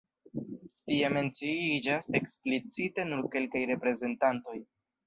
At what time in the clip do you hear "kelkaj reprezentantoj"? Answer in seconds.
3.39-4.61